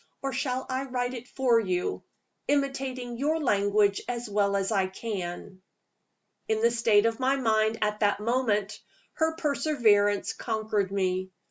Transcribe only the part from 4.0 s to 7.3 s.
as well as I can?" In the state of